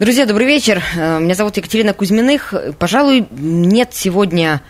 [0.00, 0.82] Друзья, добрый вечер.
[0.96, 2.54] Э, Меня зовут Екатерина Кузьминых.
[2.78, 4.62] Пожалуй, нет сегодня...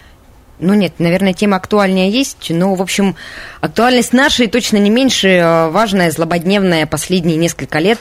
[0.58, 3.14] Ну нет, наверное, тема актуальнее есть, но, в общем,
[3.60, 8.00] актуальность нашей точно не меньше э, важная, злободневная последние несколько лет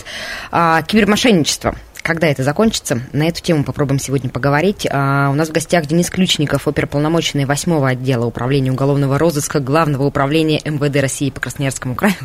[0.49, 1.75] а, кибермошенничество.
[2.01, 2.99] Когда это закончится?
[3.13, 4.87] На эту тему попробуем сегодня поговорить.
[4.89, 10.61] А, у нас в гостях Денис Ключников, оперполномоченный 8 отдела управления уголовного розыска Главного управления
[10.65, 12.15] МВД России по Красноярскому краю.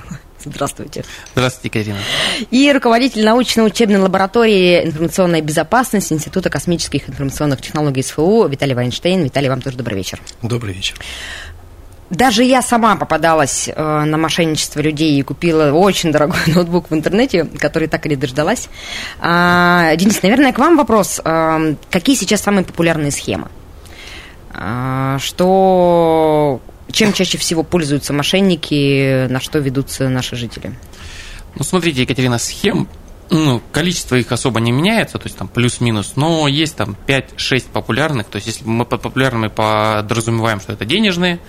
[0.45, 1.05] Здравствуйте.
[1.35, 1.99] Здравствуйте, Екатерина.
[2.51, 9.25] И руководитель научно-учебной лаборатории информационной безопасности Института космических информационных технологий СФУ Виталий Вайнштейн.
[9.25, 10.21] Виталий, вам тоже добрый вечер.
[10.43, 10.97] Добрый вечер.
[12.11, 17.45] Даже я сама попадалась э, на мошенничество людей и купила очень дорогой ноутбук в интернете,
[17.45, 18.69] который так и не дождалась.
[19.21, 21.21] А, Денис, наверное, к вам вопрос.
[21.25, 23.49] А, какие сейчас самые популярные схемы?
[24.53, 26.61] А, что,
[26.95, 30.73] чем чаще всего пользуются мошенники, на что ведутся наши жители?
[31.57, 32.89] Ну, смотрите, Екатерина, схем,
[33.31, 38.27] ну, количество их особо не меняется, то есть там плюс-минус, но есть там 5-6 популярных,
[38.29, 41.41] то есть если мы под популярными подразумеваем, что это денежные,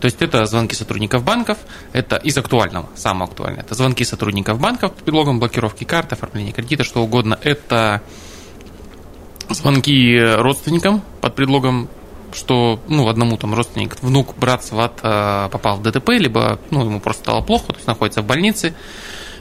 [0.00, 1.58] то есть это звонки сотрудников банков,
[1.92, 6.84] это из актуального, самое актуальное, это звонки сотрудников банков под предлогом блокировки карт, оформления кредита,
[6.84, 8.02] что угодно, это
[9.48, 11.88] звонки родственникам под предлогом
[12.36, 17.00] что, ну, одному там родственник, внук, брат, сват э, попал в ДТП, либо, ну, ему
[17.00, 18.74] просто стало плохо, то есть находится в больнице.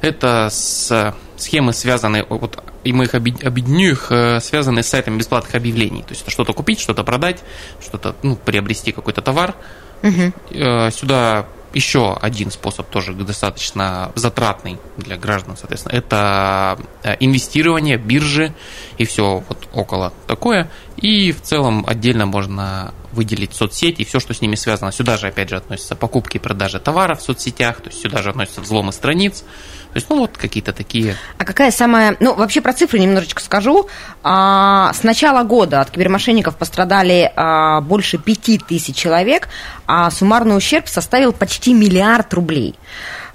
[0.02, 5.18] Это с схемы связаны, вот, и мы их объед- объединю их, э, связаны с сайтами
[5.18, 6.02] бесплатных объявлений.
[6.04, 7.44] То есть это что-то купить, что-то продать,
[7.82, 9.56] что-то, ну, приобрести какой-то товар.
[10.52, 18.54] Э, Сюда еще один способ тоже достаточно затратный для граждан, соответственно, это э, инвестирование, биржи
[18.98, 20.72] и все вот около такое.
[20.96, 24.92] И в целом отдельно можно выделить соцсети и все, что с ними связано.
[24.92, 28.30] Сюда же, опять же, относятся покупки и продажи товаров в соцсетях, то есть сюда же
[28.30, 29.44] относятся взломы страниц.
[29.96, 32.18] То есть, ну, вот какие-то такие А какая самая...
[32.20, 33.88] Ну, вообще про цифры немножечко скажу.
[34.24, 39.48] А, с начала года от кибермошенников пострадали а, больше пяти тысяч человек,
[39.88, 42.76] а суммарный ущерб составил почти миллиард рублей.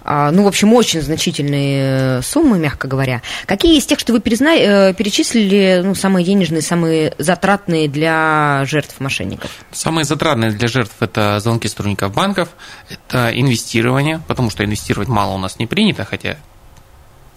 [0.03, 3.22] А, ну, в общем, очень значительные э, суммы, мягко говоря.
[3.47, 8.98] Какие из тех, что вы перезна- э, перечислили, ну, самые денежные, самые затратные для жертв
[8.98, 9.50] мошенников?
[9.72, 12.48] Самые затратные для жертв это звонки сотрудников банков,
[12.88, 16.37] это инвестирование, потому что инвестировать мало у нас не принято, хотя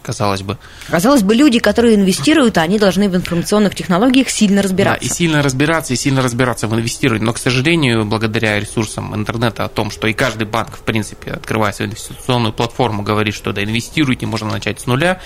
[0.04, 0.58] казалось бы.
[0.90, 5.00] Казалось бы, люди, которые инвестируют, они должны в информационных технологиях сильно разбираться.
[5.02, 7.26] Да, и сильно разбираться, и сильно разбираться в инвестировании.
[7.26, 11.74] Но, к сожалению, благодаря ресурсам интернета о том, что и каждый банк, в принципе, открывая
[11.74, 15.22] свою инвестиционную платформу, говорит, что да, инвестируйте, можно начать с нуля,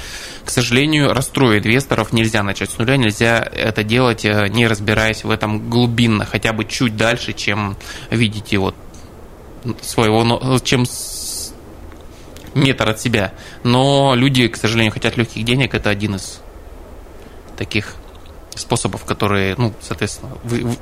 [0.45, 5.29] к сожалению, расстроить инвесторов нельзя начать с нуля, нельзя это делать, э, не разбираясь в
[5.29, 7.77] этом глубинно, хотя бы чуть дальше, чем
[8.09, 8.75] видите вот
[9.81, 10.85] своего, чем
[12.53, 13.33] метр от себя.
[13.63, 15.73] Но люди, к сожалению, хотят легких денег.
[15.73, 16.41] Это один из
[17.57, 17.95] таких
[18.55, 20.77] способов, которые, ну, соответственно, вы- вы-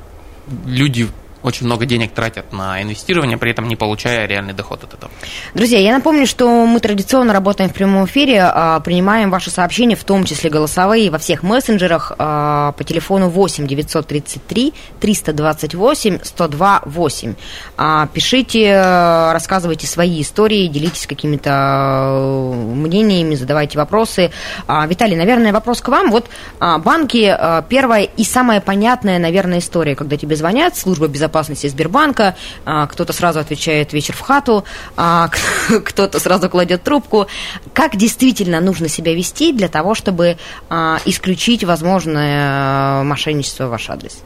[0.66, 1.08] люди
[1.46, 5.12] очень много денег тратят на инвестирование, при этом не получая реальный доход от этого.
[5.54, 10.02] Друзья, я напомню, что мы традиционно работаем в прямом эфире, а, принимаем ваши сообщения, в
[10.02, 17.34] том числе голосовые, во всех мессенджерах а, по телефону 8 933 328 102 8.
[17.76, 24.32] А, Пишите, э, рассказывайте свои истории, делитесь какими-то мнениями, задавайте вопросы.
[24.66, 26.10] А, Виталий, наверное, вопрос к вам.
[26.10, 26.26] Вот
[26.58, 32.36] а, банки, а, первая и самая понятная, наверное, история, когда тебе звонят, служба безопасности Сбербанка,
[32.64, 34.64] а, кто-то сразу отвечает вечер в хату,
[34.96, 35.30] а,
[35.84, 37.26] кто-то сразу кладет трубку.
[37.72, 40.38] Как действительно нужно себя вести для того, чтобы
[40.68, 44.18] а, исключить возможное мошенничество в ваш адрес?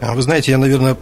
[0.00, 0.96] Вы знаете, я, наверное,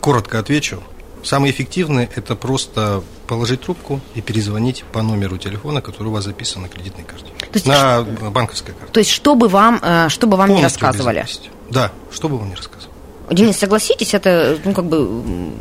[0.00, 0.82] коротко отвечу.
[1.22, 6.62] Самое эффективное– это просто положить трубку и перезвонить по номеру телефона, который у вас записан
[6.62, 7.26] на кредитной карте.
[7.38, 8.92] То есть на банковской карте.
[8.92, 11.26] То есть, чтобы вам, э, чтобы вам не рассказывали.
[11.68, 12.89] Да, что бы вам не рассказывали.
[13.30, 14.98] Денис, согласитесь, это, ну, как бы,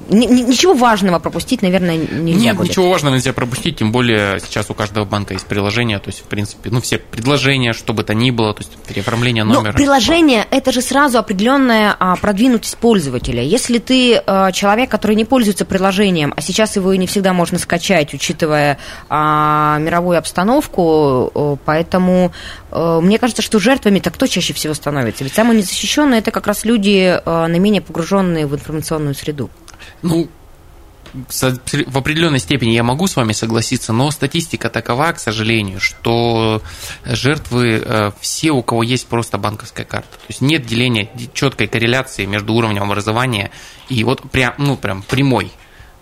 [0.10, 2.70] ни- ничего важного пропустить, наверное, нельзя Нет, будет.
[2.70, 6.24] ничего важного нельзя пропустить, тем более сейчас у каждого банка есть приложение, то есть, в
[6.24, 9.74] принципе, ну, все предложения, что бы то ни было, то есть, переоформление Но номера.
[9.74, 13.44] приложение это же сразу определенная а, продвинутость пользователя.
[13.44, 17.60] Если ты а, человек, который не пользуется приложением, а сейчас его и не всегда можно
[17.60, 18.80] скачать, учитывая
[19.10, 22.32] а, мировую обстановку, поэтому
[22.72, 25.24] э, мне кажется, что жертвами-то кто чаще всего становится?
[25.24, 29.50] Ведь самые незащищенные это как раз люди а, на наименее погруженные в информационную среду?
[30.02, 30.30] Ну,
[31.14, 36.62] в определенной степени я могу с вами согласиться, но статистика такова, к сожалению, что
[37.04, 40.12] жертвы э, все, у кого есть просто банковская карта.
[40.12, 43.52] То есть нет деления четкой корреляции между уровнем образования
[43.90, 45.52] и вот прям, ну, прям прямой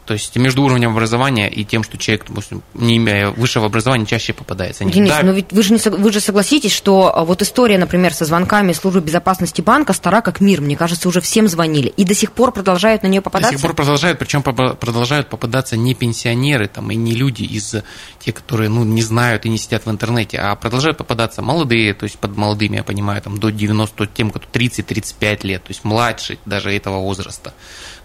[0.08, 4.32] то есть между уровнем образования и тем, что человек, допустим, не имея высшего образования, чаще
[4.32, 4.86] попадается.
[4.86, 5.22] Денис, да.
[5.22, 8.72] но ведь вы же, не, вы же согласитесь, что а, вот история, например, со звонками
[8.72, 10.62] службы безопасности банка стара как мир.
[10.62, 11.90] Мне кажется, уже всем звонили.
[11.90, 13.52] И до сих пор продолжают на нее попадаться?
[13.52, 17.76] До сих пор продолжают, причем продолжают попадаться не пенсионеры там, и не люди из
[18.20, 22.06] тех, которые ну, не знают и не сидят в интернете, а продолжают попадаться молодые, то
[22.06, 26.38] есть под молодыми, я понимаю, там, до 90, тем, кто 30-35 лет, то есть младше
[26.46, 27.54] даже этого возраста.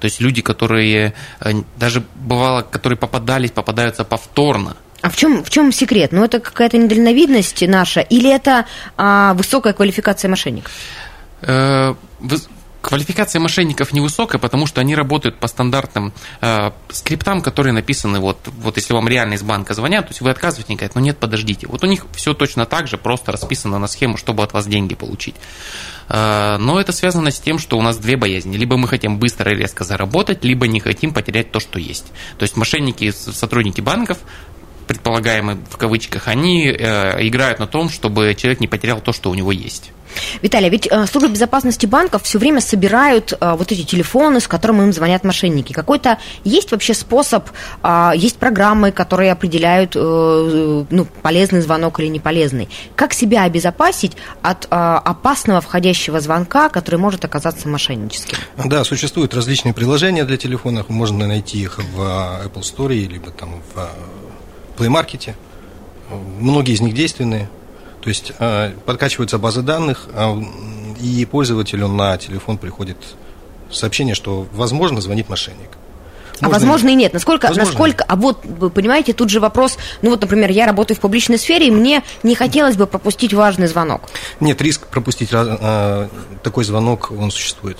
[0.00, 1.52] То есть люди, которые э,
[1.92, 4.76] даже бывало, которые попадались, попадаются повторно.
[5.02, 6.12] А в чем, в чем секрет?
[6.12, 8.66] Ну, это какая-то недальновидность наша или это
[8.96, 10.72] а, высокая квалификация мошенников?
[11.42, 11.94] Э,
[12.82, 18.76] Квалификация мошенников невысокая, потому что они работают по стандартным э, скриптам, которые написаны, вот, вот
[18.76, 21.68] если вам реально из банка звонят, то есть вы отказываете, они говорят, ну нет, подождите.
[21.68, 24.96] Вот у них все точно так же, просто расписано на схему, чтобы от вас деньги
[24.96, 25.36] получить.
[26.08, 28.56] Э, но это связано с тем, что у нас две боязни.
[28.56, 32.06] Либо мы хотим быстро и резко заработать, либо не хотим потерять то, что есть.
[32.36, 34.18] То есть мошенники, сотрудники банков
[34.86, 39.34] предполагаемые в кавычках, они э, играют на том, чтобы человек не потерял то, что у
[39.34, 39.92] него есть.
[40.40, 44.82] Виталий, ведь э, службы безопасности банков все время собирают э, вот эти телефоны, с которыми
[44.82, 45.72] им звонят мошенники.
[45.72, 47.48] Какой-то есть вообще способ,
[47.82, 52.68] э, есть программы, которые определяют, э, ну, полезный звонок или не полезный.
[52.96, 58.36] Как себя обезопасить от опасного входящего звонка, который может оказаться мошенническим?
[58.56, 62.00] Да, существуют различные приложения для телефонов, можно найти их в
[62.46, 63.88] Apple Store, либо там в
[64.78, 65.34] Play Market.
[66.38, 67.48] Многие из них действенные.
[68.02, 70.36] То есть э, подкачиваются базы данных, а,
[71.00, 72.96] и пользователю на телефон приходит
[73.70, 75.70] сообщение, что, возможно, звонит мошенник.
[76.40, 77.12] А Можно возможно и нет.
[77.12, 77.70] Насколько, возможно.
[77.70, 81.38] насколько, а вот, вы понимаете, тут же вопрос, ну вот, например, я работаю в публичной
[81.38, 84.02] сфере, и мне не хотелось бы пропустить важный звонок.
[84.40, 86.08] Нет, риск пропустить э,
[86.42, 87.78] такой звонок, он существует.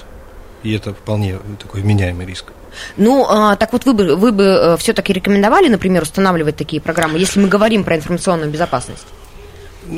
[0.62, 2.52] И это вполне такой вменяемый риск.
[2.96, 7.18] Ну, а, так вот вы бы, вы бы э, все-таки рекомендовали, например, устанавливать такие программы,
[7.18, 9.06] если мы говорим про информационную безопасность?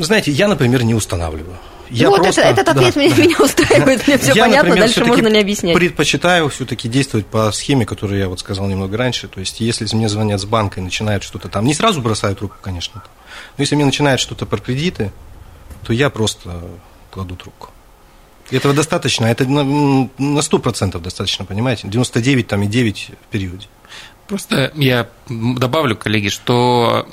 [0.00, 1.58] Знаете, я, например, не устанавливаю.
[1.90, 3.22] Я вот просто, это, этот ответ да, меня, да.
[3.22, 5.74] меня устраивает, мне все я, понятно, например, дальше можно не объяснять.
[5.76, 9.28] предпочитаю все-таки действовать по схеме, которую я вот сказал немного раньше.
[9.28, 12.56] То есть, если мне звонят с банка и начинают что-то там, не сразу бросают трубку,
[12.62, 13.02] конечно,
[13.56, 15.12] но если мне начинают что-то про кредиты,
[15.84, 16.62] то я просто
[17.10, 17.70] кладу трубку.
[18.50, 21.88] Этого достаточно, это на, на 100% достаточно, понимаете?
[21.88, 23.66] 99 там и 9 в периоде.
[24.26, 27.06] Просто я добавлю, коллеги, что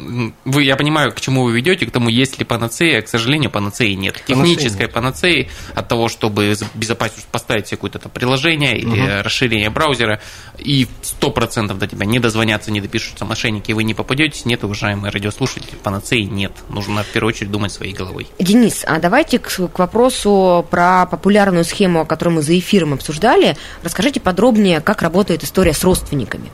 [0.46, 3.94] вы, я понимаю, к чему вы ведете, к тому, есть ли панацея, к сожалению, панацеи
[3.94, 4.22] нет.
[4.26, 9.24] Технической панацеи от того, чтобы безопасно поставить себе какое-то приложение или угу.
[9.24, 10.22] расширение браузера,
[10.58, 10.88] и
[11.22, 15.76] 100% до тебя не дозвонятся, не допишутся мошенники, и вы не попадетесь, нет, уважаемые радиослушатели,
[15.82, 16.52] панацеи нет.
[16.70, 18.28] Нужно в первую очередь думать своей головой.
[18.40, 23.58] Денис, а давайте к, к вопросу про популярную схему, которую мы за эфиром обсуждали.
[23.84, 26.52] Расскажите подробнее, как работает история с родственниками.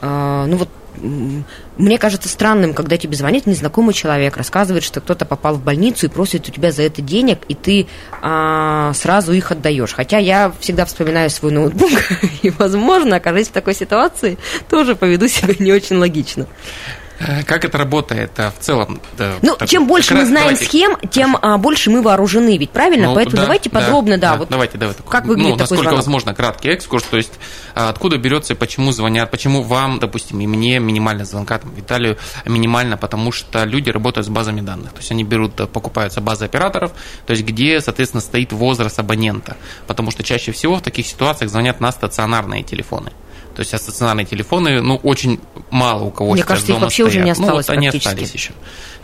[0.00, 0.68] А, ну вот
[1.76, 6.08] мне кажется странным, когда тебе звонит незнакомый человек, рассказывает, что кто-то попал в больницу и
[6.08, 7.86] просит у тебя за это денег, и ты
[8.20, 9.92] а, сразу их отдаешь.
[9.92, 11.90] Хотя я всегда вспоминаю свой ноутбук,
[12.42, 14.38] и, возможно, окажись в такой ситуации,
[14.68, 16.46] тоже поведу себя не очень логично.
[17.20, 19.00] Э, как это работает э, в целом?
[19.42, 20.64] Ну, так, чем больше мы знаем давайте...
[20.64, 23.08] схем, тем а, больше мы вооружены, ведь правильно?
[23.08, 25.02] Ну, Поэтому да, давайте да, подробно, да, да, вот давайте, давайте.
[25.02, 25.98] Как выглядит ну, такой насколько звонок?
[25.98, 27.32] возможно, краткий экскурс, то есть
[27.74, 32.16] а, откуда берется и почему звонят, почему вам, допустим, и мне минимально звонка, там, Виталию
[32.46, 36.46] минимально, потому что люди работают с базами данных, то есть они берут, э, покупаются базы
[36.46, 36.92] операторов,
[37.26, 41.80] то есть где, соответственно, стоит возраст абонента, потому что чаще всего в таких ситуациях звонят
[41.80, 43.12] на стационарные телефоны.
[43.54, 45.40] То есть а стационарные телефоны, ну, очень
[45.70, 47.08] мало у кого Мне кажется, их вообще стоят.
[47.08, 48.52] уже не осталось ну, вот они остались еще.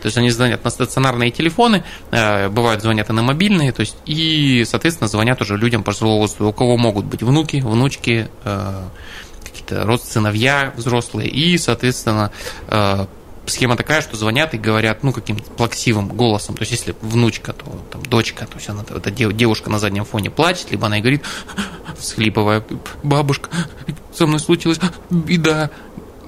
[0.01, 3.97] То есть они звонят на стационарные телефоны, э, бывают звонят и на мобильные, то есть
[4.05, 8.83] и, соответственно, звонят уже людям пожилого возраста, у кого могут быть внуки, внучки, э,
[9.43, 12.31] какие-то родственные сыновья взрослые, и, соответственно,
[12.67, 13.05] э,
[13.49, 16.55] схема такая, что звонят и говорят, ну, каким-то плаксивым голосом.
[16.55, 20.29] То есть, если внучка, то там дочка, то есть она, эта девушка на заднем фоне
[20.29, 21.23] плачет, либо она и говорит,
[21.97, 22.63] всхлипывая,
[23.03, 23.49] бабушка,
[24.17, 25.69] со мной случилась беда.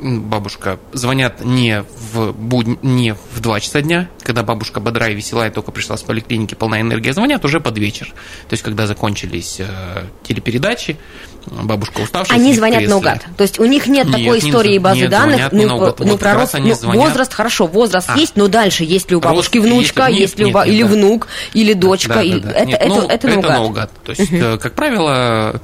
[0.01, 2.81] Бабушка звонят не в, буд...
[2.83, 6.55] не в 2 часа дня, когда бабушка бодрая и весела и только пришла с поликлиники,
[6.55, 8.07] полная энергия, звонят уже под вечер.
[8.47, 9.67] То есть, когда закончились э,
[10.23, 10.97] телепередачи,
[11.47, 12.39] бабушка уставшая.
[12.39, 13.25] Они звонят наугад.
[13.35, 15.51] То есть у них нет, нет такой не, истории базы нет, данных.
[15.51, 15.99] Ну, наугад.
[15.99, 17.09] ну, вот про рост, ну, звонят...
[17.09, 18.17] возраст хорошо, возраст а.
[18.17, 20.83] есть, но дальше есть ли у бабушки рост внучка, есть, есть ли у, нет, или
[20.83, 20.89] да.
[20.89, 22.13] внук, или дочка.
[22.13, 22.39] Да, или...
[22.39, 22.55] Да, да.
[22.55, 23.51] Это, нет, это, ну, это, это наугад.
[23.51, 23.91] наугад.
[24.05, 24.59] То есть, угу.
[24.59, 25.61] как правило,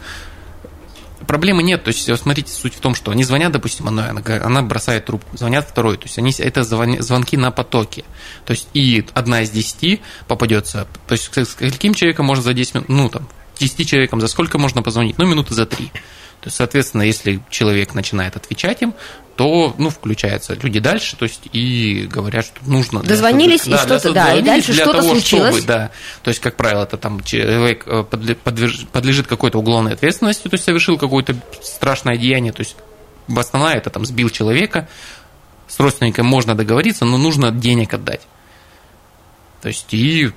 [1.25, 1.83] проблемы нет.
[1.83, 5.67] То есть, смотрите, суть в том, что они звонят, допустим, она, она- бросает трубку, звонят
[5.67, 5.97] второй.
[5.97, 8.03] То есть, они, это звонки на потоке.
[8.45, 10.87] То есть, и одна из десяти попадется.
[11.07, 13.27] То есть, с каким человеком можно за 10 минут, ну, там,
[13.59, 15.17] 10 человеком за сколько можно позвонить?
[15.17, 15.91] Ну, минуты за три.
[16.45, 18.93] То есть, соответственно, если человек начинает отвечать им,
[19.35, 23.01] то, ну, включаются люди дальше, то есть, и говорят, что нужно...
[23.01, 25.55] Дозвонились, того, и что-то, да, и дальше для что-то того, случилось.
[25.55, 25.89] чтобы, да,
[26.21, 30.99] то есть, как правило, это там человек э, подлежит какой-то уголовной ответственности, то есть, совершил
[30.99, 32.75] какое-то страшное деяние, то есть,
[33.35, 34.87] основная это там сбил человека,
[35.67, 38.21] с родственником можно договориться, но нужно денег отдать.
[39.63, 40.31] То есть, и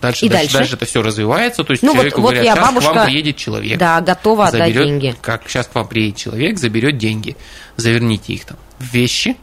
[0.00, 0.58] дальше, И дальше, дальше?
[0.58, 2.92] дальше это все развивается, то есть, Ну, вот- человеку вот говорят, я, сейчас к бабушка-
[2.94, 5.16] вам приедет человек Да, готова отдать заберет, деньги.
[5.20, 7.36] Как сейчас к вам приедет человек, заберет деньги,
[7.76, 9.36] заверните их там в вещи,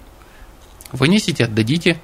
[0.92, 2.00] вынесите, отдадите,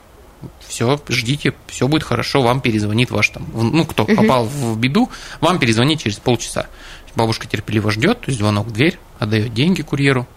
[0.67, 5.59] все, ждите, все будет хорошо, вам перезвонит ваш там, ну, кто попал в беду, вам
[5.59, 6.67] перезвонит через полчаса.
[7.15, 10.27] Бабушка терпеливо ждет, то есть звонок в дверь, отдает деньги курьеру,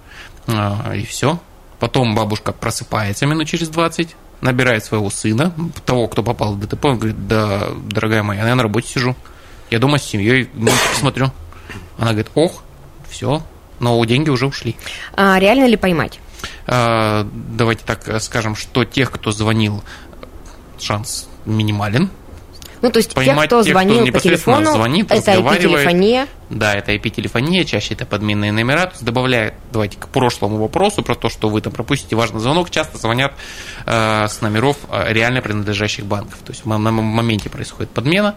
[0.47, 1.39] а, и все.
[1.79, 4.15] Потом бабушка просыпается минут через 20,
[4.45, 5.55] набирает своего сына,
[5.87, 9.17] того, кто попал в ДТП, он говорит, да, дорогая моя, я на работе сижу,
[9.71, 11.33] я дома с семьей, мультики смотрю.
[11.97, 12.63] Она говорит, ох,
[13.09, 13.43] все,
[13.81, 14.77] но деньги уже ушли.
[15.15, 16.21] А реально ли поймать?
[16.67, 19.83] А, Давайте так скажем, что тех, кто звонил,
[20.79, 22.11] шанс минимален.
[22.85, 25.33] Ну, то есть тех, Поймать кто тех, кто звонил по непосредственно телефону, звонит, это.
[25.33, 26.29] IP-телефония.
[26.51, 28.85] Да, это IP-телефония, чаще это подменные номера.
[28.85, 32.69] То есть добавляя, давайте к прошлому вопросу про то, что вы там пропустите важный звонок,
[32.69, 33.33] часто звонят
[33.87, 36.37] э, с номеров э, реально принадлежащих банков.
[36.45, 38.35] То есть на моменте происходит подмена.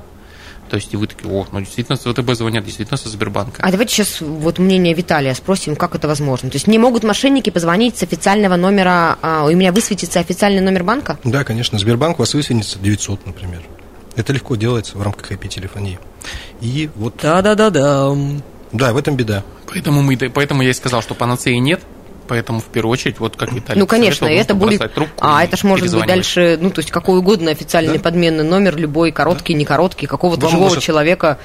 [0.70, 3.62] То есть и вы такие, о, ну действительно с ВТБ звонят, действительно со Сбербанка.
[3.62, 6.50] А давайте сейчас вот мнение Виталия спросим, как это возможно.
[6.50, 10.86] То есть не могут мошенники позвонить с официального номера, а, у меня высветится официальный номер
[10.86, 11.20] банка?
[11.26, 13.62] Да, конечно, Сбербанк у вас высветится 900, например.
[14.18, 16.00] Это легко делается в рамках IP-телефонии.
[16.60, 18.16] И вот, Да-да-да-да.
[18.72, 19.44] да, в этом беда.
[19.68, 21.82] Поэтому, мы, поэтому я и сказал, что панацеи нет.
[22.28, 24.94] Поэтому в первую очередь, вот как Виталий Ну, конечно, это будет...
[24.94, 28.04] трубку А, это ж может быть дальше, ну, то есть какой угодно официальный Да.
[28.04, 31.38] подменный номер, любой, короткий, не короткий, какого-то живого может- человека.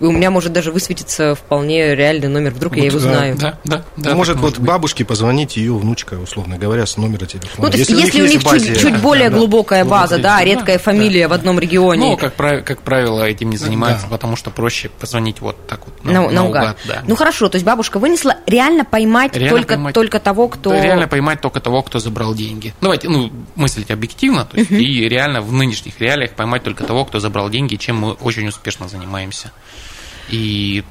[0.00, 3.36] И у меня может даже высветиться вполне реальный номер, вдруг я Вот, его да, знаю.
[3.36, 4.14] Да, да, да.
[4.14, 4.66] может вот быть.
[4.66, 7.66] бабушке позвонить ее внучка, условно говоря, с номера телефона.
[7.66, 9.84] Ну, то есть, у если, у них в базе- чуть, чуть Да, более да, глубокая
[9.84, 9.90] да.
[9.90, 12.00] база, да, редкая да, фамилия в одном регионе.
[12.10, 14.12] Ну, как, прав- как правило, этим не занимаются, Да.
[14.12, 16.34] потому что проще позвонить вот так вот на, На- наугад.
[16.34, 17.02] наугад, да.
[17.06, 19.94] Ну хорошо, то есть бабушка вынесла реально поймать, Реально только, поймать.
[19.94, 20.70] только того, кто.
[20.70, 22.72] Да, Реально поймать только того, кто забрал деньги.
[22.80, 27.20] Давайте, ну, мыслить объективно, то есть, и реально в нынешних реалиях поймать только того, кто
[27.20, 29.52] забрал деньги, чем мы очень успешно занимаемся.
[30.28, 30.84] И,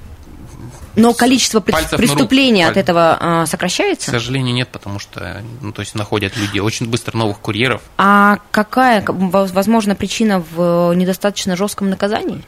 [0.95, 2.71] Но количество Пальцев преступлений руку.
[2.71, 4.11] от этого а, к сокращается?
[4.11, 7.81] сожалению, нет, потому что, ну, то есть, находят люди очень быстро новых курьеров.
[7.97, 12.43] А какая, к- воз- возможно, причина в недостаточно жестком наказании?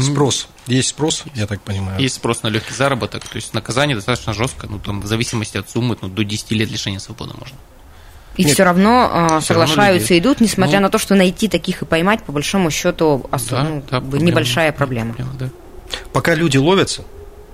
[0.00, 0.48] Спрос.
[0.68, 2.00] Есть спрос, я так понимаю.
[2.00, 5.68] Есть спрос на легкий заработок, то есть наказание достаточно жестко, ну, там, в зависимости от
[5.68, 7.56] суммы, ну, до 10 лет лишения свободы можно.
[8.36, 8.54] И Нет.
[8.54, 10.84] все равно а, равно соглашаются, люди- идут, несмотря Ну.
[10.84, 14.24] на то, что найти таких и поймать, по большому счету, ос- Да, ну, да, проблема.
[14.24, 15.12] небольшая проблема.
[15.14, 15.50] Проблема, да.
[16.12, 17.02] Пока люди ловятся,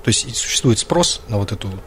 [0.05, 1.81] то есть существует спрос на вот эту вот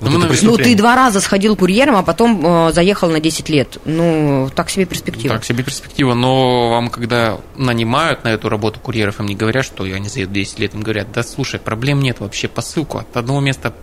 [0.00, 3.78] Ну, Ну, ты два раза сходил курьером, а потом э, заехал на 10 лет.
[3.84, 5.34] Ну, так себе перспектива.
[5.34, 9.84] Так себе перспектива, но вам, когда нанимают на эту работу курьеров, им не говорят, что
[9.84, 13.74] они заедут 10 лет, им говорят, да слушай, проблем нет вообще, посылку от одного места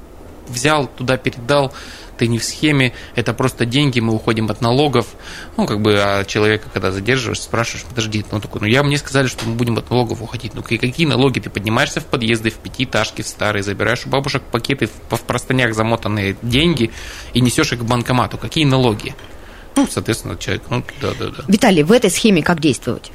[0.47, 1.73] взял, туда передал,
[2.17, 5.07] ты не в схеме, это просто деньги, мы уходим от налогов.
[5.55, 9.27] Ну, как бы, а человека, когда задерживаешь, спрашиваешь, подожди, ну, такой, ну, я мне сказали,
[9.27, 10.53] что мы будем от налогов уходить.
[10.53, 11.39] Ну, какие налоги?
[11.39, 16.37] Ты поднимаешься в подъезды, в пятиэтажки, в старые, забираешь у бабушек пакеты, в, простынях замотанные
[16.41, 16.91] деньги
[17.33, 18.37] и несешь их к банкомату.
[18.37, 19.15] Какие налоги?
[19.75, 21.43] Ну, соответственно, человек, ну, да-да-да.
[21.47, 23.11] Виталий, в этой схеме как действовать?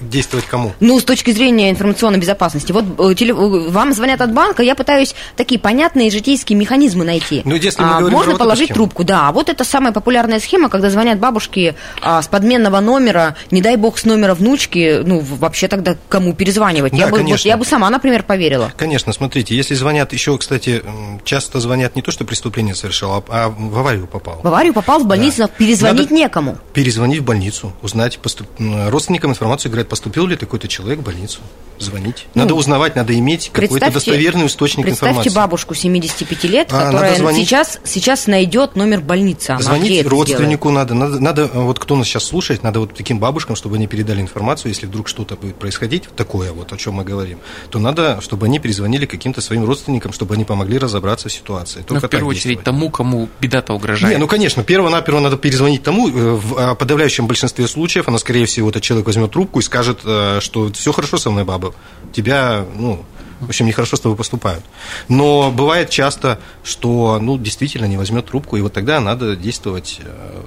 [0.00, 0.72] Действовать кому?
[0.80, 2.70] Ну, с точки зрения информационной безопасности.
[2.72, 7.40] Вот э, теле- э, вам звонят от банка, я пытаюсь такие понятные житейские механизмы найти.
[7.44, 8.74] Ну, если мы А, говорим можно положить схему.
[8.76, 9.28] трубку, да.
[9.28, 13.76] А вот это самая популярная схема, когда звонят бабушки а, с подменного номера, не дай
[13.76, 16.92] бог с номера внучки, ну, вообще тогда кому перезванивать?
[16.92, 17.48] Да, я, бы, вот конечно.
[17.48, 18.72] я бы сама, например, поверила.
[18.76, 20.82] Конечно, смотрите, если звонят еще, кстати,
[21.24, 24.40] часто звонят не то, что преступление совершил, а, а в аварию попал.
[24.42, 25.48] В аварию попал в больницу, Да.
[25.48, 26.58] перезвонить Надо- некому.
[26.74, 28.46] Перезвонить в больницу, узнать, поступ...
[28.58, 28.88] м,
[29.26, 31.40] родственникам информацию, говорят, поступил ли такой-то человек в больницу.
[31.78, 32.26] Звонить.
[32.34, 35.36] Надо узнавать, надо иметь какой-то достоверный источник Ну, представьте информации.
[35.36, 37.46] бабушку 75 лет, А, которая звонить.
[37.46, 39.50] сейчас, сейчас найдет номер больницы.
[39.50, 43.56] Она Звонить родственнику надо, надо, надо, вот кто нас сейчас слушает, надо вот таким бабушкам,
[43.56, 47.38] чтобы они передали информацию, если вдруг что-то будет происходить, такое вот, о чем мы говорим,
[47.70, 51.80] то надо, чтобы они перезвонили каким-то своим родственникам, чтобы они помогли разобраться в ситуации.
[51.80, 54.14] Ну, Только в первую очередь тому, кому беда-то угрожает.
[54.14, 58.46] Не, ну конечно, перво-наперво надо перезвонить тому, э, в а, подавляющем большинстве случаев, она, скорее
[58.46, 61.74] всего, этот человек возьмет трубку и скажет, э, что все хорошо со мной, баба,
[62.12, 63.04] тебя, ну,
[63.38, 64.64] В общем, нехорошо с тобой поступают.
[65.08, 70.40] Но бывает часто, что, ну, действительно не возьмет трубку, и вот тогда надо действовать э,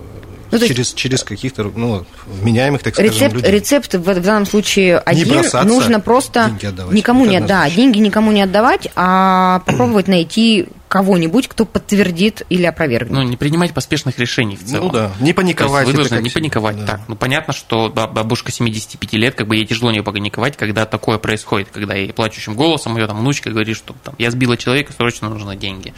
[0.51, 2.03] Ну, то есть- через, через каких-то, ну,
[2.41, 3.51] вменяемых, так скажем, Рецепт, людей.
[3.51, 5.29] рецепт в, в данном случае один.
[5.29, 6.95] бросаться, Нужно просто деньги отдавать.
[6.95, 7.75] никому не да, однозначно.
[7.75, 13.13] деньги никому не отдавать, а попробовать найти кого-нибудь, кто подтвердит или опровергнет.
[13.13, 14.88] Ну, не принимать поспешных решений в целом.
[14.88, 15.88] Ну да, не паниковать.
[15.88, 16.77] вы должны не паниковать.
[16.77, 16.86] да.
[16.86, 21.19] Так, ну понятно, что бабушка 75 лет, как бы ей тяжело не паниковать, когда такое
[21.19, 25.29] происходит, когда ей плачущим голосом ее там внучка говорит, что там, я сбила человека, срочно
[25.29, 25.93] нужны деньги.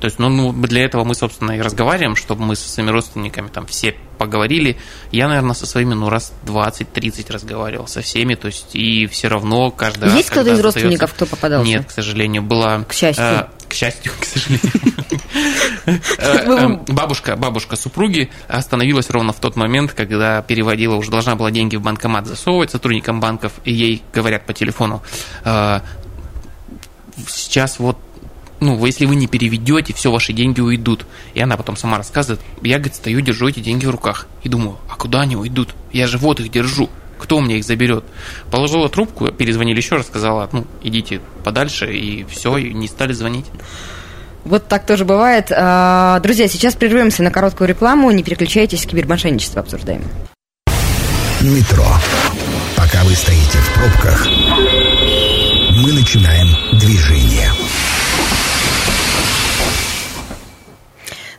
[0.00, 3.48] То есть, ну, ну, для этого мы, собственно, и разговариваем, чтобы мы со своими родственниками
[3.48, 4.76] там все поговорили.
[5.12, 9.70] Я, наверное, со своими, ну, раз 20-30 разговаривал со всеми, то есть, и все равно
[9.70, 11.66] каждый раз, Есть кто-то из родственников, кто попадался?
[11.66, 12.84] Нет, к сожалению, была...
[12.84, 13.24] К счастью.
[13.24, 14.60] э, к счастью, к сожалению.
[15.86, 21.50] Э, э, Бабушка, бабушка супруги остановилась ровно в тот момент, когда переводила, уже должна была
[21.50, 25.02] деньги в банкомат засовывать сотрудникам банков, и ей говорят по телефону,
[25.44, 25.80] «Э,
[27.26, 27.96] сейчас вот
[28.60, 31.06] ну, вы- если вы не переведете, все ваши деньги уйдут.
[31.34, 34.26] И она потом сама рассказывает, я, говорит, стою, держу эти деньги в руках.
[34.42, 35.74] И думаю, а куда они уйдут?
[35.92, 36.88] Я же вот их держу.
[37.18, 38.04] Кто у меня их заберет?
[38.50, 43.44] Положила трубку, перезвонили еще раз, сказала, ну, идите подальше, и все, и не стали звонить.
[44.44, 45.52] Вот так тоже бывает.
[45.54, 48.10] А, Друзья, сейчас прервемся на короткую рекламу.
[48.10, 50.02] Не переключайтесь, кибермошенничество обсуждаем.
[51.42, 51.86] Метро.
[52.76, 54.26] Пока вы стоите в пробках,
[55.76, 56.48] мы начинаем
[56.78, 57.50] движение.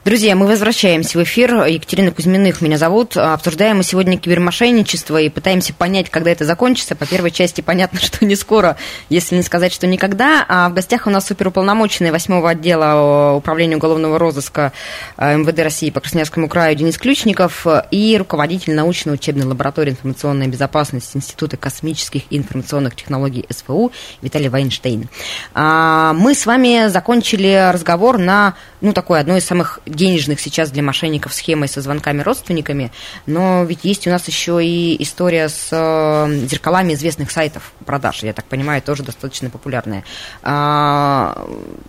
[0.03, 1.63] Друзья, мы возвращаемся в эфир.
[1.63, 3.15] Екатерина Кузьминых меня зовут.
[3.15, 6.95] Обсуждаем мы сегодня кибермошенничество и пытаемся понять, когда это закончится.
[6.95, 8.77] По первой части понятно, что не скоро,
[9.09, 10.43] если не сказать, что никогда.
[10.49, 14.73] А в гостях у нас суперуполномоченный 8 отдела Управления уголовного розыска
[15.17, 21.57] э, МВД России по Красноярскому краю Денис Ключников и руководитель научно-учебной лаборатории информационной безопасности Института
[21.57, 23.91] космических и информационных технологий СФУ
[24.23, 25.09] Виталий Вайнштейн.
[25.53, 30.83] А, Мы с вами закончили разговор на, ну, такой одной из самых денежных сейчас для
[30.83, 32.91] мошенников схемой со звонками родственниками,
[33.25, 38.33] но ведь есть у нас еще и история с э, зеркалами известных сайтов продаж, я
[38.33, 40.03] так понимаю, тоже достаточно популярная.
[40.43, 41.47] А,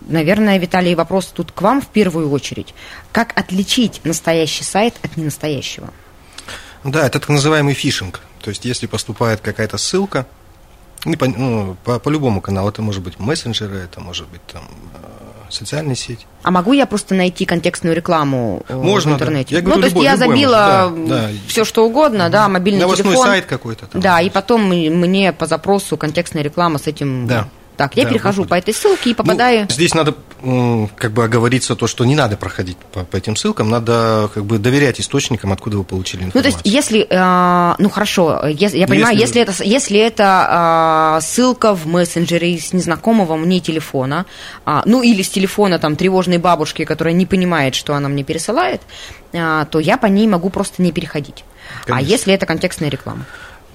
[0.09, 2.75] Наверное, Виталий, вопрос тут к вам в первую очередь.
[3.13, 5.91] Как отличить настоящий сайт от ненастоящего?
[6.85, 8.21] Да, это так называемый фишинг.
[8.43, 10.27] То есть, если поступает какая-то ссылка,
[11.05, 14.65] не по, ну, по, по любому каналу, это может быть мессенджеры, это может быть там
[15.55, 16.27] социальная сеть.
[16.43, 19.25] А могу я просто найти контекстную рекламу э, Можно, в да.
[19.25, 19.55] интернете?
[19.55, 21.29] Я говорю, ну, то есть любой- я любой забила можно, да, да.
[21.47, 23.27] все что угодно, да, мобильный Новостной телефон.
[23.27, 24.01] сайт какой-то там.
[24.01, 27.27] Да, и потом мне по запросу контекстная реклама с этим.
[27.27, 27.49] Да.
[27.83, 29.63] Так, я Да, перехожу по этой ссылке и попадаю.
[29.69, 30.15] Ну, здесь надо
[30.97, 34.59] как бы оговориться то, что не надо проходить по, по этим ссылкам, надо как бы
[34.59, 36.63] доверять источникам, откуда вы получили Ну, то информацию.
[36.73, 41.75] есть, если, э, ну хорошо, я Ну, понимаю, если, если- это, если это э, ссылка
[41.75, 44.27] в мессенджере с незнакомого мне телефона,
[44.65, 48.81] а, ну или с телефона там тревожной бабушки, которая не понимает, что она мне пересылает,
[49.33, 51.45] а, то я по ней могу просто не переходить.
[51.85, 52.11] А Конечно.
[52.13, 53.25] если это контекстная реклама?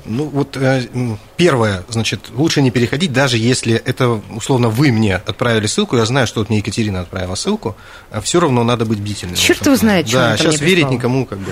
[0.08, 0.88] Ну, вот э,
[1.36, 6.28] первое, значит, лучше не переходить, даже если это, условно, вы мне отправили ссылку, я знаю,
[6.28, 7.76] что вот мне Екатерина отправила ссылку,
[8.24, 9.36] все равно надо быть бдительным.
[9.36, 11.52] Черт его знает, что Да, сейчас верить никому как бы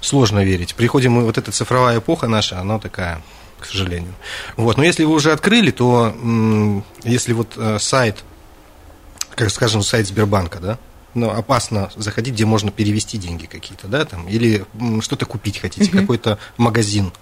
[0.00, 0.74] сложно верить.
[0.74, 3.22] Приходим мы, вот эта цифровая эпоха наша, она такая,
[3.58, 4.14] к сожалению.
[4.56, 6.14] Вот, но если вы уже открыли, то
[7.02, 8.24] если вот э, сайт,
[9.34, 10.78] как скажем, сайт Сбербанка, да,
[11.16, 14.64] ну, опасно заходить, где можно перевести деньги какие-то, да, там, или
[15.00, 17.12] что-то купить хотите, какой-то магазин,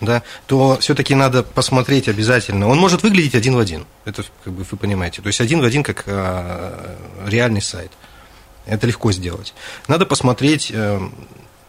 [0.00, 2.68] да, то все-таки надо посмотреть обязательно.
[2.68, 5.64] Он может выглядеть один в один, это как бы вы понимаете, то есть один в
[5.64, 7.92] один как э, реальный сайт.
[8.64, 9.54] Это легко сделать.
[9.88, 11.00] Надо посмотреть, э,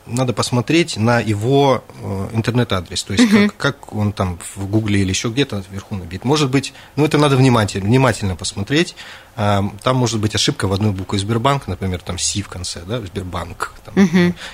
[0.05, 5.09] надо посмотреть на его э, интернет-адрес, то есть как, как он там в Гугле или
[5.09, 6.25] еще где-то вверху набит.
[6.25, 8.95] Может быть, ну это надо внимательно, внимательно посмотреть.
[9.35, 12.99] А, Там может быть ошибка в одной букве Сбербанк, например, там Си в конце, да,
[13.01, 13.73] Сбербанк.
[13.85, 13.95] там.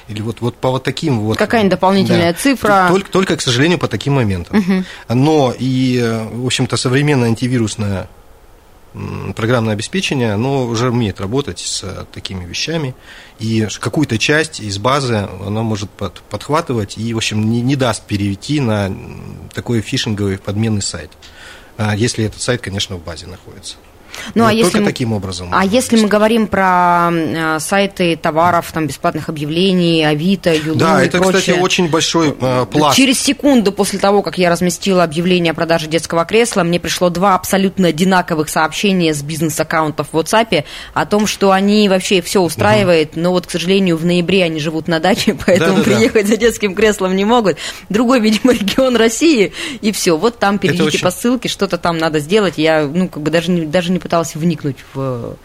[0.08, 1.38] Или вот, вот по вот таким вот.
[1.38, 2.88] Какая-нибудь дополнительная цифра.
[2.90, 4.86] Только, только, к сожалению, по таким моментам.
[5.08, 8.08] Но и, э, в общем-то, современная антивирусная
[9.36, 12.96] программное обеспечение, оно уже умеет работать с э, такими вещами,
[13.40, 18.04] и какую-то часть из базы оно может под- подхватывать и, в общем, не, не даст
[18.06, 18.96] перейти на
[19.54, 21.12] такой фишинговый подменный сайт,
[21.78, 23.76] А, если этот сайт, конечно, в базе находится.
[24.36, 25.50] Ну, а если только мы- таким образом.
[25.52, 31.08] А если мы говорим про э, сайты товаров, там бесплатных объявлений, Авито, Юлу Да, и
[31.08, 32.96] это, прочее, кстати, очень большой э, пласт.
[32.98, 37.36] Через секунду после того, как я разместила объявление о продаже детского кресла, мне пришло два
[37.36, 43.32] абсолютно одинаковых сообщения с бизнес-аккаунтов в WhatsApp о том, что они вообще все устраивает, но
[43.32, 45.96] вот, к сожалению, в ноябре они живут на даче, поэтому Да-да-да.
[45.98, 47.58] приехать за детским креслом не могут.
[47.90, 50.18] Другой, видимо, регион России, и все.
[50.18, 52.56] Вот там перейдите очень- по ссылке, что-то там надо сделать.
[52.58, 55.36] Я, ну, как бы даже не, даже не пыталась вникнуть в,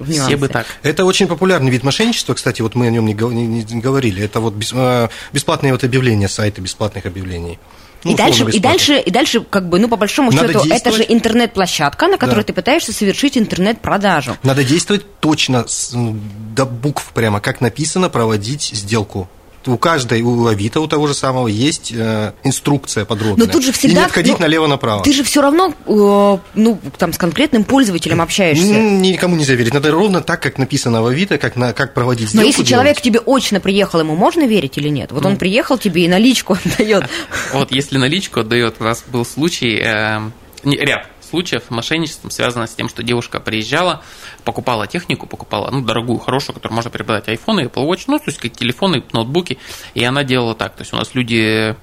[0.00, 0.26] в нюансы.
[0.26, 0.66] Все бы так.
[0.82, 4.22] Это очень популярный вид мошенничества, кстати, вот мы о нем не, не- не говорили.
[4.24, 7.58] Это вот бес- э, бесплатные вот объявления, сайты бесплатных объявлений.
[8.02, 10.90] Ну, и, дальше, и дальше, и дальше, как бы, ну, по большому Надо счету, это
[10.90, 12.44] же интернет-площадка, на которой Да.
[12.44, 14.36] ты пытаешься совершить интернет-продажу.
[14.42, 19.28] Надо действовать точно, до букв прямо, как написано, проводить сделку.
[19.66, 23.46] У каждой, у Авито, у того же самого, есть э, инструкция подробная.
[23.46, 23.92] Но тут же всегда...
[23.92, 25.02] И не отходить ну, налево-направо.
[25.02, 28.64] Ты же все равно, э, ну, там, с конкретным пользователем общаешься.
[28.64, 29.74] Никому нельзя верить.
[29.74, 32.46] Надо ровно так, как написано в Авито, как, на, как проводить Но сделку.
[32.46, 32.68] если делать.
[32.70, 35.10] человек к тебе очно приехал, ему можно верить или нет?
[35.10, 35.16] Ну.
[35.16, 37.04] Вот он приехал тебе и наличку отдает.
[37.52, 40.20] Вот если наличку отдает, у нас был случай, э,
[40.64, 44.02] не, ряд случаев мошенничеством связано с тем, что девушка приезжала,
[44.44, 48.38] покупала технику, покупала, ну, дорогую, хорошую, которую можно приобретать, айфоны, Apple Watch, ну, то есть
[48.38, 49.58] как телефоны, ноутбуки,
[49.94, 51.74] и она делала так, то есть у нас люди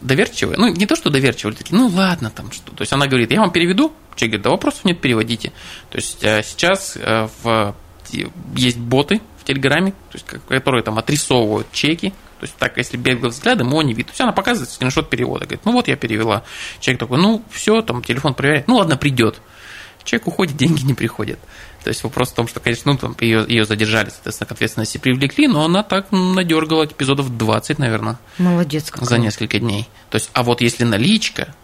[0.00, 3.30] доверчивые, ну, не то, что доверчивые, такие, ну, ладно, там, что, то есть она говорит,
[3.30, 5.52] я вам переведу, человек говорит, да вопросов нет, переводите,
[5.90, 7.74] то есть э, сейчас э, в,
[8.56, 13.30] есть боты в Телеграме, то есть, которые там отрисовывают чеки, то есть так, если беглым
[13.30, 14.06] взглядом, его не видно.
[14.06, 15.44] То есть она показывает скриншот перевода.
[15.44, 16.42] Говорит, ну вот я перевела.
[16.80, 18.66] Человек такой, ну все, там телефон проверяет.
[18.66, 19.40] Ну ладно, придет.
[20.02, 21.38] Человек уходит, деньги не приходят.
[21.84, 24.98] То есть вопрос в том, что, конечно, ну, там ее, ее задержали, соответственно, к ответственности
[24.98, 29.06] привлекли, но она так надергала эпизодов 20, наверное, Молодец какой.
[29.06, 29.88] за несколько дней.
[30.10, 31.54] То есть, а вот если наличка,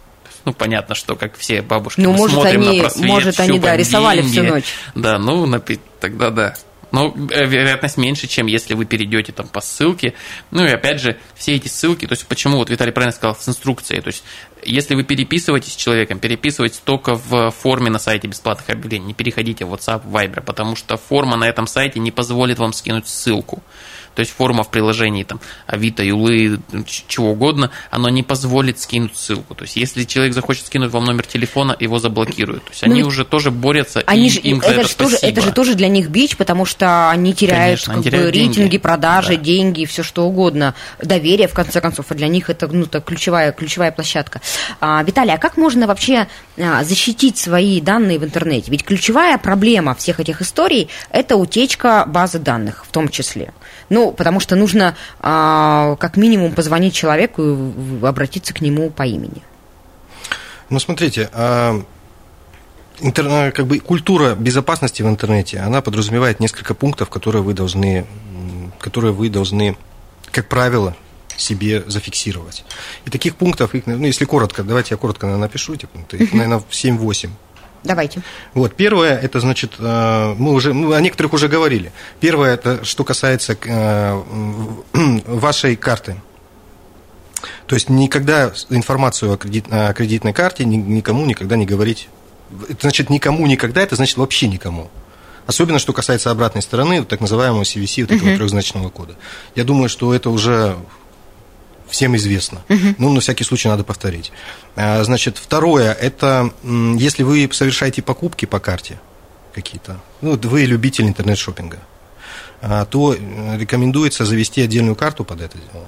[0.45, 3.59] ну, понятно, что как все бабушки, Ну, мы может, смотрим они- на просвет, может, они,
[3.59, 4.51] да, рисовали всю деньги.
[4.51, 4.73] ночь.
[4.95, 6.55] Да, ну, напи- тогда да.
[6.91, 10.15] Но э, вероятность меньше, чем если вы перейдете там по ссылке.
[10.51, 13.49] Ну и опять же, все эти ссылки, то есть почему вот Виталий правильно сказал, с
[13.49, 14.01] инструкцией.
[14.01, 14.23] То есть
[14.65, 19.65] если вы переписываетесь с человеком, переписывайтесь только в форме на сайте бесплатных объявлений, не переходите
[19.65, 23.63] в WhatsApp, Viber, потому что форма на этом сайте не позволит вам скинуть ссылку.
[24.19, 26.59] То есть форма в приложении там Авито, Юлы,
[27.07, 29.55] чего угодно, оно не позволит скинуть ссылку.
[29.55, 32.65] То есть если человек захочет скинуть вам номер телефона, его заблокируют.
[32.65, 35.19] То есть Ну они уже тоже борются, Они и же, им это, это же тоже,
[35.23, 38.35] это же тоже для них бич, потому что они теряют, Конечно, как они бы, теряют
[38.35, 38.49] деньги.
[38.57, 39.45] рейтинги, продажи, Да.
[39.45, 43.53] деньги, все что угодно, доверие в конце концов, и для них это ну так ключевая
[43.53, 44.41] ключевая площадка.
[44.81, 46.27] А, Виталий, а как можно вообще
[46.57, 48.73] а, защитить свои данные в интернете?
[48.73, 53.53] Ведь ключевая проблема всех этих историй это утечка базы данных, в том числе.
[53.91, 59.43] Ну, потому что нужно а, как минимум позвонить человеку и обратиться к нему по имени.
[60.71, 61.83] Ну, смотрите, а,
[63.01, 68.07] интер- а, как бы культура безопасности в интернете, она подразумевает несколько пунктов, которые вы должны,
[68.79, 69.77] которые вы должны,
[70.31, 70.95] как правило,
[71.37, 72.65] себе зафиксировать.
[73.07, 76.33] И таких пунктов, их, ну, если коротко, давайте я коротко наверное, напишу эти пункты, их,
[76.33, 77.31] наверное, 7-8.
[77.89, 78.21] Давайте.
[78.53, 81.91] Вот, первое, это значит, э, мы уже, ну, о некоторых уже говорили.
[82.21, 84.23] Первое, это что касается э,
[85.27, 86.17] вашей карты.
[87.67, 92.11] То есть никогда информацию о, кредит, о кредитной карте ни- никому никогда не говорить.
[92.69, 94.91] Это значит никому никогда, это значит вообще никому.
[95.47, 99.15] Особенно, что касается обратной стороны, вот так называемого CVC, вот этого трехзначного кода.
[99.55, 100.77] Я думаю, что это уже
[101.91, 102.63] всем известно.
[102.99, 104.33] Ну, на всякий случай надо повторить.
[104.77, 106.53] А, Значит, второе, это
[106.97, 108.99] если вы совершаете покупки по карте
[109.55, 111.79] какие-то, ну, вы любитель интернет-шоппинга,
[112.61, 115.87] а, то э, рекомендуется завести отдельную карту под это дело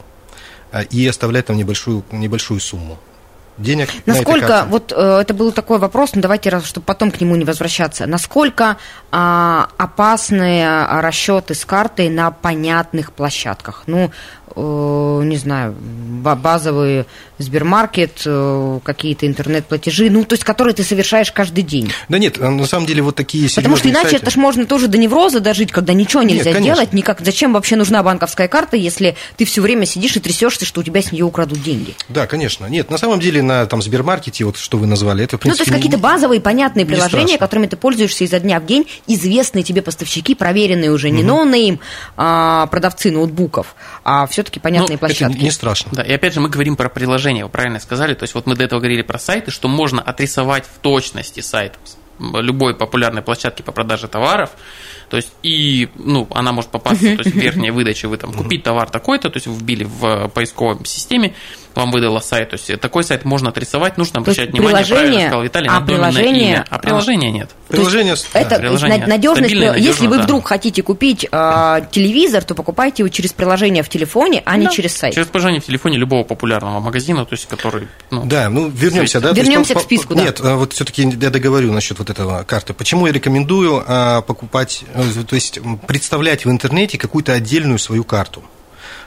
[0.71, 2.99] а, и оставлять там небольшую, небольшую сумму
[3.61, 4.69] денег на Насколько, карте.
[4.71, 8.07] вот э, это был такой вопрос, но давайте, раз, чтобы потом к нему не возвращаться.
[8.07, 8.77] Насколько
[9.13, 13.85] а, опасные расчеты с картой на понятных площадках?
[13.87, 14.11] Ну,
[14.57, 17.07] э, не знаю, ба- базовые
[17.39, 21.91] Сбермаркет, э, какие-то интернет-платежи, ну, то есть, которые ты совершаешь каждый день.
[22.09, 24.37] Да нет, а на самом деле вот такие Потому что серьезные иначе сайты- это ж
[24.37, 26.75] можно тоже до невроза дожить, когда ничего Нет, нельзя конечно.
[26.75, 27.21] делать, никак.
[27.21, 31.01] Зачем вообще нужна банковская карта, если ты все время сидишь и трясешься, что у тебя
[31.01, 31.95] с нее украдут деньги?
[32.09, 32.67] Да, конечно.
[32.67, 35.57] Нет, на самом деле на там Сбермаркете, вот что вы назвали, это в Ну, то
[35.57, 35.71] принципе...
[35.71, 40.35] есть какие-то базовые, понятные приложения, которыми ты пользуешься изо дня в день, известные тебе поставщики,
[40.35, 41.81] проверенные уже, не no name
[42.17, 45.43] а, продавцы ноутбуков, а все-таки понятные Ну, это Это площадки.
[45.45, 45.91] не страшно.
[45.93, 48.55] Да, и опять же мы говорим про приложение, вы правильно сказали, то есть вот мы
[48.55, 51.79] до этого говорили про сайты, что можно отрисовать в точности сайт
[52.21, 54.51] любой популярной площадки по продаже товаров,
[55.09, 58.63] То есть, и, ну, она может попасться, то есть, в верхней выдаче вы там купить
[58.63, 61.35] товар такой-то, то есть, вбили в поисковой системе,
[61.75, 62.51] вам выдало сайт.
[62.51, 65.69] То есть, такой сайт можно отрисовать, нужно То есть обращать внимание, правильно приложение, сказал Виталий,
[65.69, 66.67] а на приложение- имя.
[66.71, 67.51] А приложения нет.
[67.69, 68.41] Приложение, да.
[68.41, 69.51] Это приложение надежность.
[69.51, 70.23] стабильное, Если надежно, вы да.
[70.25, 74.73] вдруг хотите купить а, телевизор, то покупайте его через приложение в телефоне, а не Да,
[74.73, 75.15] через сайт.
[75.15, 79.29] Через приложение в телефоне любого популярного магазина, то есть, который, ну, Да, ну вернемся, да.
[79.31, 80.23] то есть Вернемся по- к списку, по- да.
[80.25, 82.75] Нет, а, вот все-таки я договорю насчет вот этого карты.
[82.75, 88.43] Почему я рекомендую а, покупать, э, то есть представлять в интернете какую-то отдельную свою карту?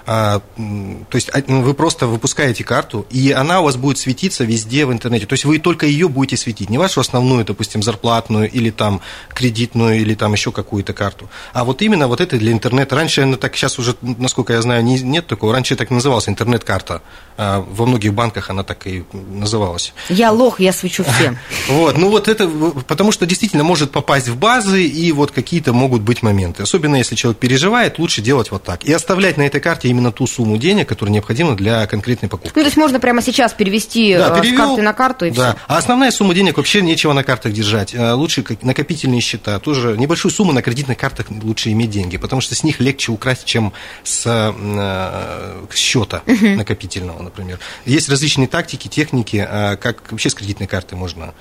[0.05, 4.43] А, то есть а, ну, вы просто выпускаете карту, и она у вас будет светиться
[4.43, 5.25] везде в интернете.
[5.25, 9.01] То есть вы только ее будете светить, не вашу основную, допустим, зарплатную или там
[9.33, 12.95] кредитную или там еще какую-то карту, а вот именно вот это для интернета.
[12.95, 15.53] Раньше, она так сейчас уже, насколько я знаю, не- нет такого.
[15.53, 17.01] Раньше так называлась интернет-карта.
[17.37, 19.93] А, Во многих банках она так и называлась.
[20.09, 21.37] Я лох, я свечу всем.
[21.69, 22.47] Вот, ну вот это,
[22.87, 26.63] потому что действительно может попасть в базы, и вот какие-то могут быть моменты.
[26.63, 28.83] Особенно если человек переживает, лучше делать вот так.
[28.83, 32.51] И оставлять на этой карте именно ту сумму денег, которая необходима для конкретной покупки.
[32.55, 35.31] Ну, то есть можно прямо сейчас перевести Да, э, с перевел, карты на карту и
[35.31, 35.53] да.
[35.53, 35.61] все.
[35.67, 37.95] А основная сумма денег вообще нечего на картах держать.
[37.95, 39.59] А Лучше накопительные счета.
[39.59, 43.45] Тоже небольшую сумму на кредитных картах лучше иметь деньги, потому что с них легче украсть,
[43.45, 47.59] чем с э, с счета накопительного, например.
[47.85, 49.47] Есть различные тактики, техники,
[49.81, 51.33] как вообще с кредитной карты можно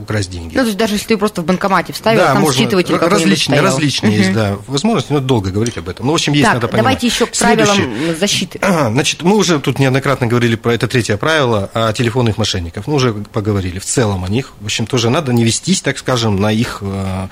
[0.00, 0.54] украсть деньги.
[0.54, 2.62] Ну, то есть даже если ты просто в банкомате вставил, да, там можно.
[2.62, 6.06] считыватель различные, различные есть, да, возможности, но долго говорить об этом.
[6.06, 6.95] Ну, в общем, есть, Так, надо понимать.
[7.00, 8.14] Давайте еще к правилам Следующее.
[8.16, 8.58] защиты.
[8.60, 12.86] Значит, мы уже тут неоднократно говорили про это третье правило о телефонных мошенников.
[12.86, 14.52] Ну, уже поговорили в целом о них.
[14.60, 17.28] В общем, тоже надо не вестись, так скажем, на их э,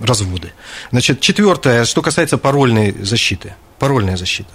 [0.00, 0.52] разводы.
[0.90, 3.54] Значит, четвертое, что касается парольной защиты.
[3.78, 4.50] Парольная защита.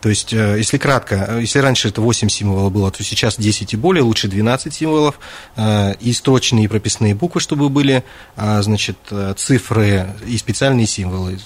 [0.00, 3.72] То есть, э, если кратко, э, если раньше это 8 символов было, то сейчас 10
[3.72, 5.18] и более, лучше 12 символов,
[5.56, 8.04] э, и строчные, и прописные буквы, чтобы были,
[8.36, 8.98] а, значит,
[9.36, 11.38] цифры и специальные символы,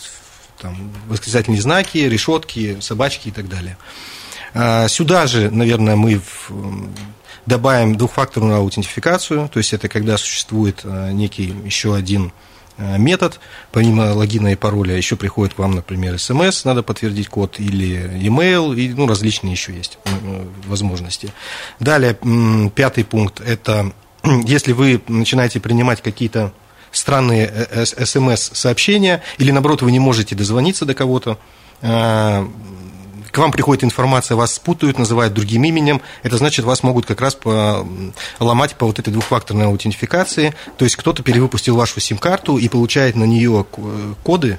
[0.61, 3.77] там, восклицательные знаки, решетки, собачки и так далее.
[4.55, 6.21] А, Сюда же, наверное, мы
[7.47, 12.33] добавим двухфакторную аутентификацию, то есть это когда существует э, некий еще один
[12.77, 13.41] э, метод,
[13.73, 18.77] помимо логина и пароля еще приходит к вам, например, смс, надо подтвердить код, или e-mail,
[18.77, 21.33] и ну, различные еще есть э, возможности.
[21.81, 22.17] Далее,
[22.75, 23.93] пятый пункт, это
[24.45, 26.53] если вы начинаете принимать какие-то
[26.93, 31.39] странные э, смс-сообщения, или наоборот, вы не можете дозвониться до кого-то,
[31.83, 32.47] э,
[33.31, 37.39] к вам приходит информация, вас спутают, называют другим именем, это значит, вас могут как раз
[38.41, 43.25] ломать по вот этой двухфакторной аутентификации, то есть кто-то перевыпустил вашу сим-карту и получает на
[43.25, 43.65] нее
[44.25, 44.59] коды,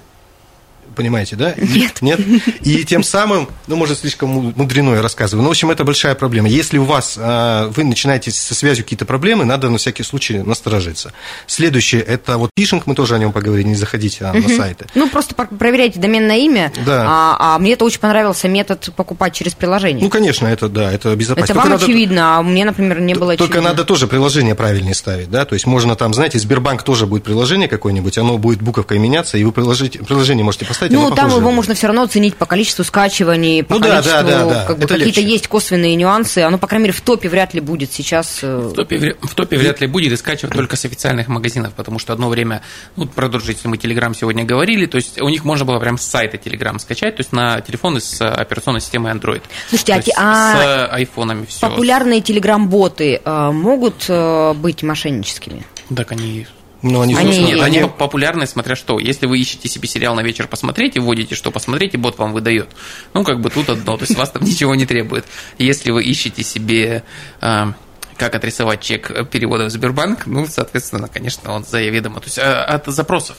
[1.02, 1.54] понимаете, да?
[1.58, 2.02] Нет.
[2.02, 2.20] Нет?
[2.62, 6.14] И тем самым, ну, может, слишком му- мудрено я рассказываю, но, в общем, это большая
[6.16, 6.48] проблема.
[6.48, 11.12] Если у вас, а, вы начинаете со связью какие-то проблемы, надо на всякий случай насторожиться.
[11.48, 14.86] Следующее, это вот фишинг, мы тоже о нем поговорили, не заходите а, на сайты.
[14.96, 16.72] Ну, просто проверяйте доменное имя.
[16.86, 17.06] Да.
[17.08, 20.04] А, а мне это очень понравился метод покупать через приложение.
[20.04, 21.46] Ну, конечно, это, да, это безопасно.
[21.46, 23.70] это Только вам надо- очевидно, а мне, например, не было Только очевидно.
[23.70, 27.68] надо тоже приложение правильнее ставить, да, то есть можно там, знаете, Сбербанк тоже будет приложение
[27.68, 31.52] какое-нибудь, оно будет буковкой меняться, и вы приложите, приложение можете поставить, Ну, оно там его
[31.52, 34.78] можно все равно оценить по количеству скачиваний, по Ну да, количеству, да, да, да, как
[34.80, 35.34] бы какие-то легче.
[35.34, 36.40] есть косвенные нюансы.
[36.40, 38.40] Оно, по крайней мере, в топе вряд ли будет сейчас.
[38.42, 42.00] э, В топе, в топе вряд ли будет и скачивать только с официальных магазинов, потому
[42.00, 42.62] что одно время,
[42.96, 46.04] ну, про дружителей мы Telegram сегодня говорили, то есть у них можно было прям с
[46.04, 49.42] сайта Telegram скачать, то есть на телефоны с операционной системой Android.
[49.70, 51.70] Слушайте, То а а с айфонами все.
[51.70, 55.66] Популярные телеграм-боты э, могут э, быть мошенническими?
[55.96, 56.46] Так они
[56.82, 58.98] Но они, Они- Нет, они- популярны, смотря что.
[59.00, 62.34] Если вы ищете себе сериал на вечер посмотреть и вводите, что посмотреть, и бот вам
[62.34, 62.70] выдает.
[63.14, 65.26] Ну, как бы тут одно, то есть вас там ничего не требует.
[65.60, 67.04] Если вы ищете себе
[67.40, 67.74] а,
[68.18, 72.20] как отрисовать чек перевода в Сбербанк, ну, соответственно, конечно, он заведомо.
[72.20, 73.38] То есть а, от запросов.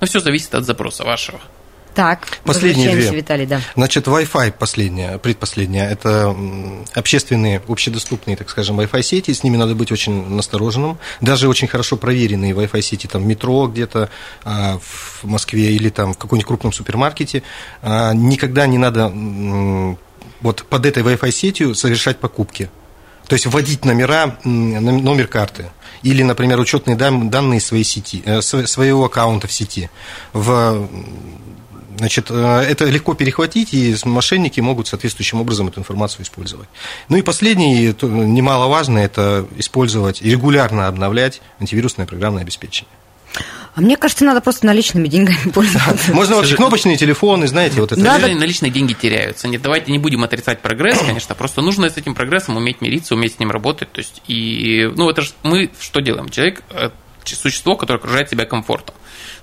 [0.00, 1.40] Ну, все зависит от запроса вашего.
[1.94, 3.10] Так, Последние две.
[3.10, 3.60] Виталий, да.
[3.74, 6.34] Значит, Wi-Fi последняя, предпоследняя, это
[6.94, 10.98] общественные, общедоступные, так скажем, Wi-Fi сети, с ними надо быть очень настороженным.
[11.20, 14.08] Даже очень хорошо проверенные Wi-Fi сети, там, в метро где-то
[14.44, 17.42] а, в Москве или там в каком-нибудь крупном супермаркете,
[17.82, 19.12] а, никогда не надо
[20.40, 22.70] вот под этой Wi-Fi сетью совершать покупки.
[23.26, 25.70] То есть вводить номера, номер карты.
[26.02, 29.90] Или, например, учетные дан- данные своей сети, э, сво- своего аккаунта в сети.
[30.32, 30.88] В
[32.00, 36.66] Значит, э, это легко перехватить, и мошенники могут соответствующим образом эту информацию использовать.
[37.10, 42.94] Ну и последний, то- немаловажно, это использовать и регулярно обновлять антивирусное программное обеспечение.
[43.74, 46.14] А мне кажется, надо просто наличными деньгами пользоваться.
[46.14, 48.00] Можно вообще кнопочные телефоны, знаете, вот это.
[48.00, 49.46] Да, сожалению, наличные деньги теряются.
[49.46, 53.34] Нет, давайте не будем отрицать прогресс, конечно, просто нужно с этим прогрессом уметь мириться, уметь
[53.34, 53.92] с ним работать.
[53.92, 56.30] То есть, и, ну, это ж мы что делаем?
[56.30, 56.88] Человек э,
[57.24, 58.94] существо, которое окружает себя комфортом.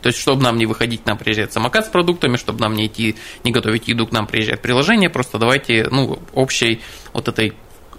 [0.02, 3.16] То есть, чтобы нам не выходить, нам приезжает самокат с продуктами, чтобы нам не идти,
[3.44, 6.82] не готовить еду, к нам приезжает приложение, просто давайте, ну, общей
[7.14, 7.54] вот этой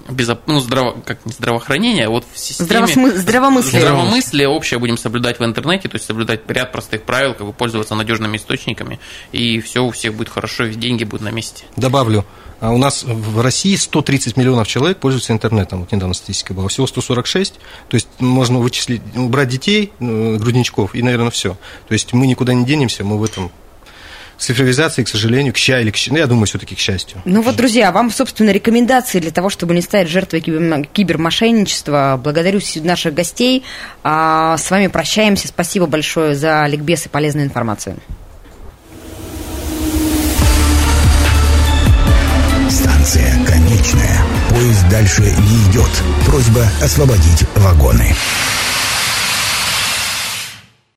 [0.09, 0.39] безо...
[0.47, 1.01] ну, здраво...
[1.05, 2.67] как не здравоохранение, а вот в системе...
[2.67, 3.17] Здравосмы...
[3.17, 3.81] Здравомыслие.
[3.81, 7.95] Здравомыслие общее будем соблюдать в интернете, то есть соблюдать ряд простых правил, как бы пользоваться
[7.95, 8.99] надежными источниками,
[9.33, 11.65] и все у всех будет хорошо, и деньги будут на месте.
[11.77, 12.25] Добавлю,
[12.61, 15.81] а у нас в России 130 миллионов человек пользуются интернетом.
[15.81, 16.69] Вот недавно статистика была.
[16.69, 17.55] Всего 146.
[17.89, 21.57] То есть можно вычислить, убрать детей, э, грудничков, и, наверное, все.
[21.87, 23.53] То есть мы никуда не денемся, мы в этом
[24.39, 27.21] цифровизации, к сожалению, к счастью, или к, ну, я думаю, все-таки к счастью.
[27.25, 32.21] Ну вот, друзья, вам, собственно, рекомендации для того, чтобы не стать жертвой кибермошенничества.
[32.23, 33.65] Благодарю наших гостей.
[34.03, 35.49] А с вами прощаемся.
[35.49, 37.97] Спасибо большое за ликбез и полезную информацию.
[42.71, 44.23] Станция конечная.
[44.51, 45.91] Поезд дальше не идет.
[46.27, 48.15] Просьба освободить вагоны.